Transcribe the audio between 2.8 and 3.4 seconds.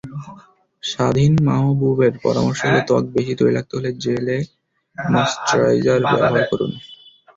ত্বক বেশি